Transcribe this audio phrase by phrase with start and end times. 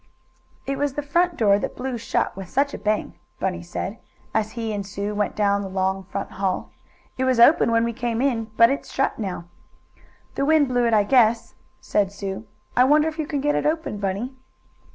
[0.65, 3.99] "It was the front door that blew shut with such a bang," Bunny said,
[4.33, 6.71] as he and Sue went down the long, front hall.
[7.19, 9.45] "It was open when we came in, but it's shut now."
[10.33, 12.47] "The wind blew it, I guess," said Sue.
[12.75, 14.33] "I wonder if you can get it open, Bunny?"